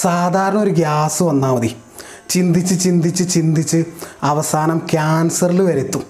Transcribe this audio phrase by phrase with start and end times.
[0.00, 1.76] സാധാരണ ഒരു ഗ്യാസ് വന്നാൽ മതി.
[2.28, 3.84] ചിന്തിച്ച് ചിന്തിച്ച് ചിന്തിച്ച്
[4.22, 6.02] അവസാനം ക്യാൻസറിൽ വരെത്തും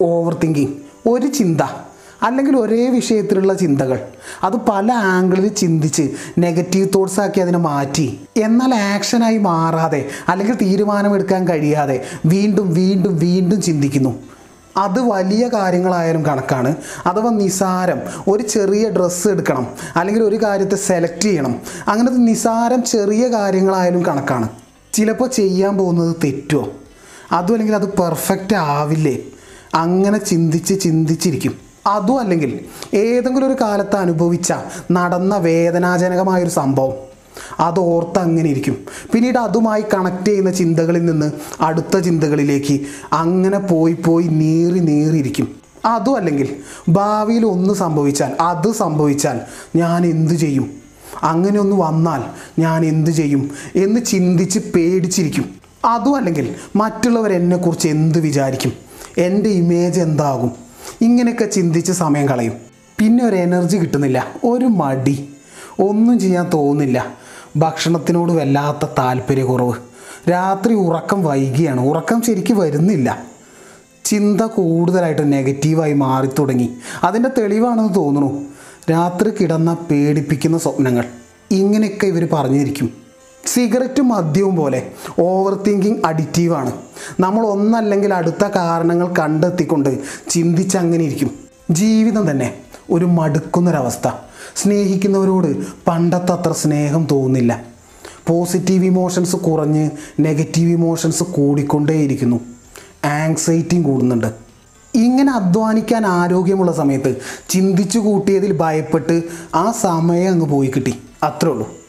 [0.00, 0.72] ഓവർ തിങ്കിങ്
[1.08, 1.60] ഒരു ചിന്ത
[2.22, 3.98] അല്ലെങ്കിൽ ഒരേ വിഷയത്തിലുള്ള ചിന്തകൾ.
[4.42, 8.20] അത് പല ആംഗിളിൽ ചിന്തിച്ച് നെഗറ്റീവ് തോട്ട്സ് ആക്കി അതിനെ മാറ്റി.
[8.36, 14.18] എന്നാൽ ആക്ഷനായി മാറാതെ അല്ലെങ്കിൽ തീരുമാനമെടുക്കാൻ കഴിയാതെ വീണ്ടും വീണ്ടും വീണ്ടും ചിന്തിക്കുന്നു.
[14.76, 16.76] അത് വലിയ കാര്യങ്ങളായാലും കണക്കാണ്.
[17.06, 19.66] അഥവാ നിസാരം ഒരു ചെറിയ ഡ്രസ്സ് എടുക്കണം
[19.96, 21.60] അല്ലെങ്കിൽ ഒരു കാര്യത്തെ സെലക്ട് ചെയ്യണം.
[21.88, 24.48] അങ്ങനത്തെ നിസാരം ചെറിയ കാര്യങ്ങളായാലും കണക്കാണ്.
[24.92, 26.68] ചിലപ്പോൾ ചെയ്യാൻ പോകുന്നത് തെറ്റോ?
[27.32, 29.18] അതും അല്ലെങ്കിൽ അത് പെർഫെക്റ്റ് ആവില്ലേ?
[29.74, 31.54] അങ്ങനെ ചിന്തിച്ച് ചിന്തിച്ചിരിക്കും.
[31.86, 32.60] അതും അല്ലെങ്കിൽ
[32.94, 34.52] ഏതെങ്കിലും ഒരു കാലത്ത് അനുഭവിച്ച
[34.92, 37.11] നടന്ന വേദനാജനകമായൊരു സംഭവം.
[37.60, 38.76] അത് ഓർത്ത് അങ്ങനെ ഇരിക്കും.
[39.14, 42.80] പിന്നീട് അതുമായി കണക്ട് ചെയ്യുന്ന ചിന്തകളിൽ നിന്ന് അടുത്ത ചിന്തകളിലേക്ക്
[43.12, 46.56] അങ്ങനെ പോയി പോയി നീറി നീറിയിരിക്കും അതും അല്ലെങ്കിൽ
[46.88, 49.40] ഭാവിയിൽ ഒന്ന് സംഭവിച്ചാൽ അത് സംഭവിച്ചാൽ
[49.76, 50.70] ഞാൻ എന്തു ചെയ്യും?
[51.22, 52.22] അങ്ങനെ ഒന്ന് വന്നാൽ
[52.58, 53.50] ഞാൻ എന്തു ചെയ്യും?
[53.76, 55.44] എന്ന് ചിന്തിച്ച് പേടിച്ചിരിക്കും.
[55.84, 58.72] അതും അല്ലെങ്കിൽ മറ്റുള്ളവർ എന്നെക്കുറിച്ച് എന്ത് വിചാരിക്കും?
[59.18, 60.52] എന്റെ ഇമേജ് എന്താകും?
[61.00, 62.52] ഇങ്ങനെയൊക്കെ ചിന്തിച്ച് സമയം കളയും.
[62.98, 64.26] പിന്നെ ഒരു എനർജി കിട്ടുന്നില്ല.
[64.44, 65.28] ഒരു മടി.
[65.80, 67.21] ഒന്നും ചെയ്യാൻ തോന്നില്ല
[67.56, 69.72] ഭക്ഷണത്തിനോട് വല്ലാത്ത താല്പര്യക്കുറവ്.
[70.30, 71.80] രാത്രി ഉറക്കം വൈകിയാണ്.
[71.80, 73.22] ഉറക്കം ശരിക്കും വരുന്നില്ല.
[74.04, 78.44] ചിന്ത കൂടുതലായിട്ട് നെഗറ്റീവായി മാറി തുടങ്ങി അതിന്റെ തെളിവാണെന്ന് തോന്നുന്നു.
[78.90, 81.04] രാത്രി കിടന്ന പേടിപ്പിക്കുന്ന സ്വപ്നങ്ങൾ.
[81.50, 82.92] ഇങ്ങനെയൊക്കെ ഇവർ പറഞ്ഞിരിക്കും.
[83.46, 86.72] സിഗരറ്റും മദ്യവും പോലെ ഓവർ തിങ്കിങ് അഡിക്റ്റീവാണ്.
[87.20, 91.30] നമ്മൾ ഒന്നല്ലെങ്കിൽ അടുത്ത കാരണങ്ങൾ കണ്ടെത്തിക്കൊണ്ട് ചിന്തിച്ചങ്ങനെ ഇരിക്കും.
[91.70, 92.54] ജീവിതം തന്നെ
[92.90, 94.08] ഒരു മടുക്കുന്നൊരവസ്ഥ.
[94.56, 97.64] സ്നേഹിക്കുന്നവരോട് പണ്ടത്തെ അത്ര സ്നേഹം തോന്നില്ല
[98.28, 99.90] പോസിറ്റീവ് ഇമോഷൻസ് കുറഞ്ഞ്
[100.20, 102.40] നെഗറ്റീവ് ഇമോഷൻസ് കൂടിക്കൊണ്ടേയിരിക്കുന്നു.
[103.04, 104.26] ആങ്സൈറ്റിയും കൂടുന്നുണ്ട്.
[104.94, 107.16] ഇങ്ങനെ അധ്വാനിക്കാൻ ആരോഗ്യമുള്ള സമയത്ത്
[107.48, 109.22] ചിന്തിച്ചു കൂട്ടിയതിൽ ഭയപ്പെട്ട്
[109.54, 110.98] ആ സമയം അങ്ങ് പോയി കിട്ടി.
[111.22, 111.82] അത്രേ ഉള്ളൂ.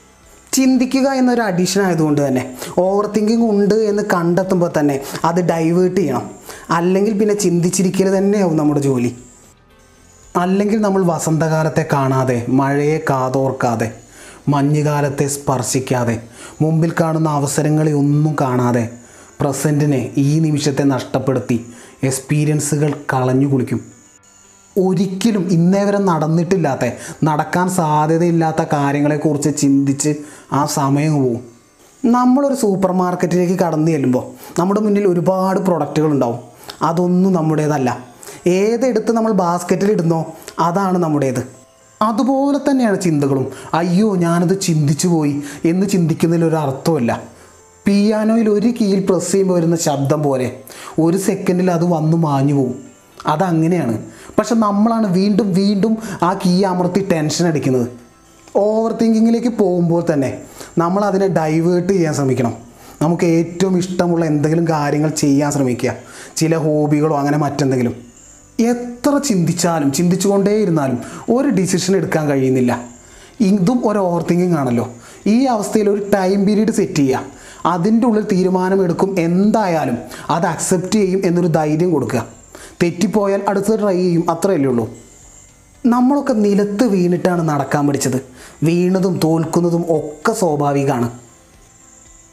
[0.54, 6.30] ചിന്തിക്കുക എന്നൊരു അഡീഷൻ ആയതുകൊണ്ട് തന്നെ ഓവർ തിങ്കിങ് ഉണ്ട് എന്ന് കണ്ടെത്തുമ്പോൾ തന്നെ അത് ഡൈവേർട്ട് ചെയ്യണം.
[6.70, 9.16] അല്ലെങ്കിൽ പിന്നെ ചിന്തിച്ചിരിക്കൽ തന്നെയാവും നമ്മുടെ ജോലി.
[10.38, 13.92] അല്ലെങ്കിൽ നമ്മൾ വസന്തകാലത്തെ കാണാതെ മഴയെ കാതോർക്കാതെ
[14.50, 16.22] മഞ്ഞുകാലത്തെ സ്പർശിക്കാതെ
[16.62, 18.90] മുമ്പിൽ കാണുന്ന അവസരങ്ങളെ ഒന്നും കാണാതെ
[19.42, 21.66] പ്രസന്റിനെ ഈ നിമിഷത്തെ നഷ്ടപ്പെടുത്തി
[22.04, 23.82] എക്സ്പീരിയൻസുകൾ കളഞ്ഞു കുളിക്കും.
[24.78, 26.92] ഒരിക്കലും ഇന്നേ വരെ നടന്നിട്ടില്ലാത്ത
[27.24, 30.16] നടക്കാൻ സാധ്യതയില്ലാത്ത കാര്യങ്ങളെക്കുറിച്ച് ചിന്തിച്ച്
[30.54, 31.42] ആ സമയം പോവും
[32.06, 34.26] നമ്മളൊരു സൂപ്പർ മാർക്കറ്റിലേക്ക് കടന്നു ചെല്ലുമ്പോൾ
[34.60, 36.40] നമ്മുടെ മുന്നിൽ ഒരുപാട് പ്രൊഡക്റ്റുകൾ ഉണ്ടാവും.
[36.82, 38.13] അതൊന്നും നമ്മുടേതല്ല.
[38.48, 41.48] ഏതെടുത്ത് നമ്മൾ ബാസ്ക്കറ്റിൽ ഇടുന്നോ അതാണ് നമ്മുടേത്.
[42.02, 43.52] അതുപോലെ തന്നെയാണ് ചിന്തകളും.
[43.74, 47.24] അയ്യോ ഞാനത് ചിന്തിച്ചു പോയി എന്ന് ചിന്തിക്കുന്നതിൽ ഒരു അർത്ഥമില്ല
[47.86, 50.56] പിയാനോയിൽ ഒരു കീയിൽ പ്രസ് ചെയ്യുമ്പോൾ വരുന്ന ശബ്ദം പോലെ.
[51.00, 52.76] ഒരു സെക്കൻഡിൽ അത് വന്നു മാഞ്ഞു പോവും.
[53.28, 53.98] അതങ്ങനെയാണ്.
[54.38, 57.88] പക്ഷെ നമ്മളാണ് വീണ്ടും വീണ്ടും ആ കീ അമർത്തി ടെൻഷൻ അടിക്കുന്നത്.
[58.56, 60.38] ഓവർ തിങ്കിങ്ങിലേക്ക് പോകുമ്പോൾ തന്നെ
[60.78, 62.54] നമ്മൾ അതിനെ ഡൈവേർട്ട് ചെയ്യാൻ ശ്രമിക്കണം.
[63.02, 65.94] നമുക്ക് ഏറ്റവും ഇഷ്ടമുള്ള എന്തെങ്കിലും കാര്യങ്ങൾ ചെയ്യാൻ ശ്രമിക്കുക.
[66.36, 68.13] ചില ഹോബികളോ അങ്ങനെ മറ്റെന്തെങ്കിലും.
[68.64, 70.98] എത്ര ചിന്തിച്ചാലും ചിന്തിച്ചുകൊണ്ടേയിരുന്നാലും
[71.34, 72.88] ഒരു ഡിസിഷൻ എടുക്കാൻ കഴിയുന്നില്ല.
[73.40, 74.92] ഇതും ഒരു ഓവർ തിങ്കിങ് ആണല്ലോ.
[75.28, 77.24] ഈ അവസ്ഥയിൽ ഒരു ടൈം പീരീഡ് സെറ്റ് ചെയ്യുക.
[77.66, 79.16] അതിന്റെ ഉള്ളിൽ തീരുമാനമെടുക്കും.
[79.20, 79.98] എന്തായാലും
[80.30, 82.26] അത് അക്സെപ്റ്റ് ചെയ്യും എന്നൊരു ധൈര്യം കൊടുക്കുക.
[82.84, 84.32] തെറ്റിപ്പോയാൽ അടുത്ത് ട്രൈ ചെയ്യും.
[84.32, 84.90] അത്രയല്ലേ ഉള്ളൂ.
[85.86, 88.22] നമ്മളൊക്കെ നിലത്ത് വീണിട്ടാണ് നടക്കാൻ പഠിച്ചത്.
[88.64, 91.12] വീണതും തോൽക്കുന്നതും ഒക്കെ സ്വാഭാവികമാണ്.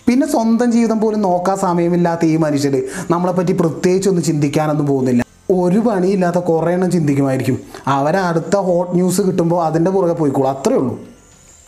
[0.07, 5.25] പിന്നെ സ്വന്തം ജീവിതം പോലും നോക്കാൻ സമയമില്ലാത്ത ഈ മനുഷ്യർ നമ്മളെപ്പറ്റി പ്രത്യേകിച്ചൊന്നും ചിന്തിക്കാനൊന്നും പോകുന്നില്ല.
[5.51, 7.59] ഒരു പണിയില്ലാത്ത കുറേ എണ്ണം ചിന്തിക്കുമായിരിക്കും.
[7.87, 10.51] അവരടുത്ത ഹോട്ട് ന്യൂസ് കിട്ടുമ്പോൾ അതിന്റെ പുറകെ പോയിക്കോളൂ.
[10.51, 11.01] അത്രേ ഉള്ളൂ.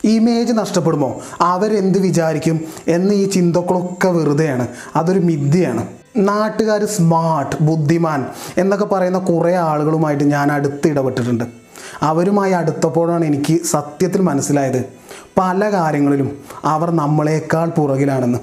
[0.03, 1.21] ഇമേജ് നഷ്ടപ്പെടുമോ?
[1.41, 2.59] അവരെന്ത് വിചാരിക്കും?
[2.87, 4.67] എന്ന് ഈ ചിന്തകളൊക്കെ വെറുതെയാണ്.
[4.95, 5.87] അതൊരു മിഥ്യയാണ്.
[6.17, 8.25] നാട്ടുകാർ സ്മാർട്ട് ബുദ്ധിമാൻ
[8.57, 11.43] എന്നൊക്കെ പറയുന്ന കുറേ ആളുകളുമായിട്ട് ഞാൻ അടുത്ത് ഇടപെട്ടിട്ടുണ്ട്.
[12.01, 14.83] അവരുമായി അടുത്തപ്പോഴാണ് എനിക്ക് സത്യത്തിൽ മനസ്സിലായത്.
[15.37, 18.39] പല കാര്യങ്ങളിലും അവർ നമ്മളെക്കാൾ പുറകിലാണെന്ന്.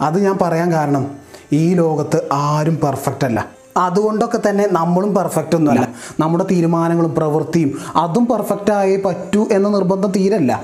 [0.00, 1.06] അത് ഞാൻ പറയാൻ കാരണം
[1.52, 3.61] ഈ ലോകത്ത് ആരും പെർഫെക്റ്റ് അല്ല.
[3.76, 5.88] അതുകൊണ്ടൊക്കെ തന്നെ നമ്മളും പെർഫെക്റ്റ് ഒന്നുമല്ല
[6.20, 10.62] നമ്മുടെ തീരുമാനങ്ങളും പ്രവൃത്തിയും അതും പെർഫെക്റ്റ് ആയി പറ്റൂ എന്ന നിർബന്ധം തീരല്ല.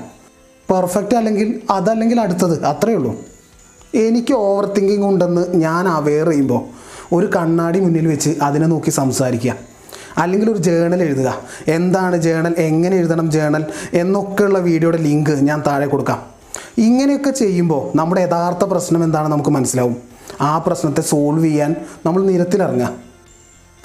[0.71, 3.13] പെർഫെക്റ്റ് അല്ലെങ്കിൽ അതല്ലെങ്കിൽ അടുത്തത് അത്രയേ ഉള്ളൂ.
[3.95, 6.61] എനിക്ക് ഓവർ തിങ്കിങ് ഉണ്ടെന്ന് ഞാൻ അവെയർ ചെയ്യുമ്പോൾ
[7.15, 9.55] ഒരു കണ്ണാടി മുന്നിൽ വെച്ച് അതിനെ നോക്കി സംസാരിക്കുക.
[10.17, 11.29] അല്ലെങ്കിൽ ഒരു ജേണൽ എഴുതുക.
[11.67, 16.19] എന്താണ് ജേണൽ എങ്ങനെ എഴുതണം ജേണൽ എന്നൊക്കെയുള്ള വീഡിയോയുടെ ലിങ്ക് ഞാൻ താഴെ കൊടുക്കാം.
[16.77, 19.97] ഇങ്ങനെയൊക്കെ ചെയ്യുമ്പോൾ നമ്മുടെ യഥാർത്ഥ പ്രശ്നം എന്താണെന്ന് നമുക്ക് മനസ്സിലാവും.
[20.41, 21.75] ആ പ്രശ്നത്തെ സോൾവ് ചെയ്യാൻ
[22.05, 22.89] നമ്മൾ നിരത്തിലിറങ്ങുക.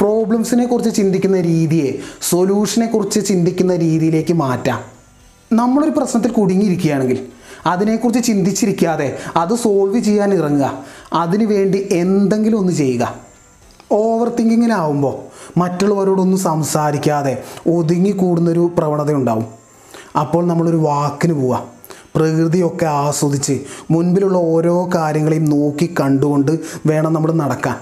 [0.00, 1.92] പ്രോബ്ലംസിനെ കുറിച്ച് ചിന്തിക്കുന്ന രീതിയെ
[2.22, 4.80] സൊല്യൂഷനെ കുറിച്ച് ചിന്തിക്കുന്ന രീതിയിലേക്ക് മാറ്റാം.
[5.52, 7.26] നമ്മളൊരു പ്രശ്നത്തിൽ കുടുങ്ങിയിരിക്കുകയാണെങ്കിൽ
[7.66, 10.84] അതിനെക്കുറിച്ച് ചിന്തിച്ചിരിക്കാതെ അത് സോൾവ് ചെയ്യാൻ ഇറങ്ങുക.
[11.12, 13.14] അതിനു വേണ്ടി എന്തെങ്കിലും ഒന്ന് ചെയ്യുക.
[13.92, 15.14] ഓവർ തിങ്കിങ്ങിലാവുമ്പോൾ
[15.58, 19.46] മറ്റുള്ളവരോടൊന്നും സംസാരിക്കാതെ ഒതുങ്ങി കൂടുന്നൊരു പ്രവണത ഉണ്ടാവും
[20.20, 21.73] അപ്പോൾ നമ്മളൊരു വാക്കിന് പോവുക.
[22.16, 27.76] പ്രകൃതിയൊക്കെ ആസ്വദിച്ച് മുൻപിലുള്ള ഓരോ കാര്യങ്ങളെയും നോക്കി കണ്ടുകൊണ്ട് വേണം നമ്മൾ നടക്കാൻ.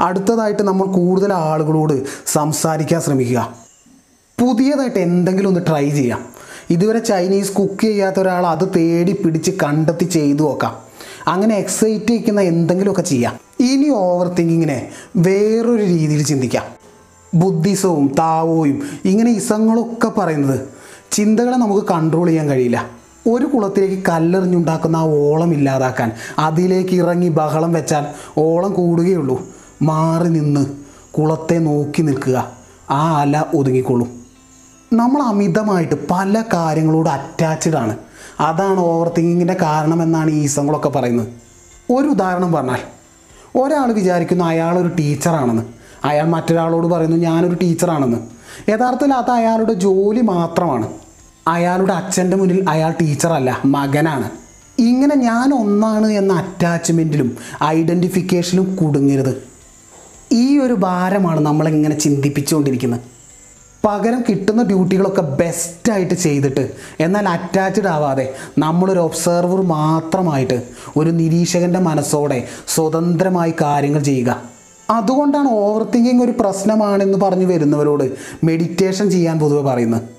[0.00, 3.54] അടുത്തതായിട്ട് നമ്മൾ കൂടുതൽ ആളുകളോട് സംസാരിക്കാൻ ശ്രമിക്കുക.
[4.40, 6.24] പുതിയതായിട്ട് എന്തെങ്കിലും ഒന്ന് ട്രൈ ചെയ്യാം.
[6.70, 10.76] ഇതുവരെ ചൈനീസ് കുക്ക് ചെയ്യാത്ത ഒരാൾ അത് തേടി പിടിച്ച് കണ്ടെത്തി ചെയ്തു നോക്കാം.
[11.26, 13.38] അങ്ങനെ എക്സൈറ്റ് ചെയ്യിക്കുന്ന എന്തെങ്കിലുമൊക്കെ ചെയ്യാം.
[13.60, 16.62] ഇനി ഓവർ തിങ്കിങ്ങിനെ വേറൊരു രീതിയിൽ ചിന്തിക്കാം.
[17.34, 20.60] ബുദ്ധിസവും താവോയും ഇങ്ങനെ ഇസങ്ങളൊക്കെ പറയുന്നത്
[21.12, 22.95] ചിന്തകളെ നമുക്ക് കൺട്രോൾ ചെയ്യാൻ കഴിയില്ല.
[23.26, 28.06] ഒരു കുളത്തിലേക്ക് കല്ലെറിഞ്ഞുണ്ടാക്കുന്ന ആ ഓളം ഇല്ലാതാക്കാൻ അതിലേക്ക് ഇറങ്ങി ബഹളം വെച്ചാൽ
[28.38, 29.46] ഓളം കൂടുകയുള്ളൂ.
[29.82, 30.66] മാറി നിന്ന്
[31.18, 32.50] കുളത്തെ നോക്കി നിൽക്കുക.
[32.90, 34.08] ആ അല ഒതുങ്ങിക്കൊള്ളും.
[34.92, 37.96] നമ്മൾ അമിതമായിട്ട് പല കാര്യങ്ങളോട് അറ്റാച്ച്ഡ് ആണ്.
[38.40, 41.28] അതാണ് ഓവർ തിങ്കിങ്ങിന്റെ കാരണമെന്നാണ് ഈ ഈസങ്ങളൊക്കെ പറയുന്നത്.
[41.92, 42.78] ഒരു ഉദാഹരണം പറഞ്ഞാൽ
[43.58, 45.62] ഒരാൾ വിചാരിക്കുന്നു അയാളൊരു ടീച്ചറാണെന്ന്
[46.04, 48.18] അയാൾ മറ്റൊരാളോട് പറയുന്നു ഞാനൊരു ടീച്ചറാണെന്ന്
[48.70, 50.88] യഥാർത്ഥത്തിൽ അത് അയാളുടെ ജോലി മാത്രമാണ്.
[51.48, 54.30] അയാളുടെ അച്ഛന്റെ മുന്നിൽ അയാൾ ടീച്ചറല്ല മകനാണ്.
[54.78, 59.42] ഇങ്ങനെ ഞാൻ ഒന്നാണ് എന്ന അറ്റാച്ച്മെന്റിലും ഐഡന്റിഫിക്കേഷനും കുടുങ്ങരുത്.
[60.32, 63.00] ഈ ഒരു ഭാരമാണ് നമ്മളിങ്ങനെ ചിന്തിപ്പിച്ചുകൊണ്ടിരിക്കുന്നത്.
[63.86, 66.70] പകരം കിട്ടുന്ന ഡ്യൂട്ടികളൊക്കെ ബെസ്റ്റായിട്ട് ചെയ്തിട്ട്
[67.00, 70.62] എന്നാൽ അറ്റാച്ച്ഡ് ആവാതെ നമ്മളൊരു ഒബ്സർവർ മാത്രമായിട്ട്
[70.96, 74.42] ഒരു നിരീക്ഷകന്റെ മനസ്സോടെ സ്വതന്ത്രമായി കാര്യങ്ങൾ ചെയ്യുക.
[74.90, 78.10] അതുകൊണ്ടാണ് ഓവർ തിങ്കിങ് ഒരു പ്രശ്നമാണെന്ന് പറഞ്ഞു വരുന്നവരോട്
[78.44, 80.15] മെഡിറ്റേഷൻ ചെയ്യാൻ പൊതുവെ പറയുന്നത്.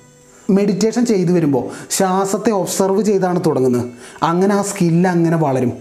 [0.49, 3.85] മെഡിറ്റേഷൻ ചെയ്തു വരുമ്പോൾ ശ്വാസത്തെ ഒബ്സർവ് ചെയ്താണ് തുടങ്ങുന്നത്.
[4.23, 5.73] അങ്ങനെ ആ സ്കില്ല് അങ്ങനെ വളരും.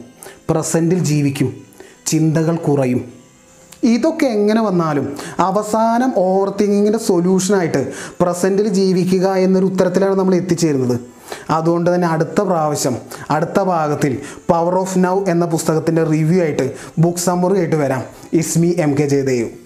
[0.50, 1.56] പ്രസന്റിൽ ജീവിക്കും.
[2.06, 3.12] ചിന്തകൾ കുറയും.
[3.82, 11.00] ഇതൊക്കെ എങ്ങനെ വന്നാലും അവസാനം ഓവർ തിങ്കിങ്ങിന്റെ സൊല്യൂഷനായിട്ട് പ്രസന്റിൽ ജീവിക്കുക എന്നൊരു ഉത്തരത്തിലാണ് നമ്മൾ എത്തിച്ചേരുന്നത്.
[11.50, 12.96] അതുകൊണ്ട് തന്നെ അടുത്ത പ്രാവശ്യം
[13.30, 14.18] അടുത്ത ഭാഗത്തിൽ
[14.48, 18.02] പവർ ഓഫ് നൗ എന്ന പുസ്തകത്തിന്റെ റിവ്യൂ ആയിട്ട് ബുക്ക് സമ്മറി ആയിട്ട് വരാം.
[18.32, 19.65] ഇസ്മി എം കെ ജയദേവ്